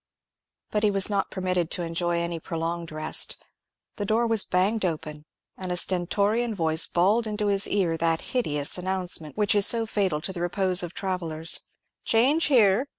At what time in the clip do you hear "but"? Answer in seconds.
0.71-0.81